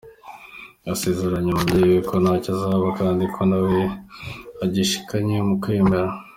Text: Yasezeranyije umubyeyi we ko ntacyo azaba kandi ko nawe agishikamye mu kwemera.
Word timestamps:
Yasezeranyije 0.87 1.55
umubyeyi 1.57 1.93
we 1.93 1.99
ko 2.09 2.15
ntacyo 2.23 2.49
azaba 2.55 2.87
kandi 2.99 3.23
ko 3.33 3.41
nawe 3.49 3.77
agishikamye 4.63 5.37
mu 5.47 5.55
kwemera. 5.61 6.11